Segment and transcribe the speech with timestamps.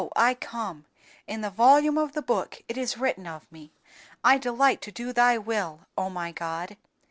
[0.15, 0.85] I come;
[1.27, 3.71] in the volume of the book it is written of Me,
[4.23, 6.75] I delight to do Thy will, O my God.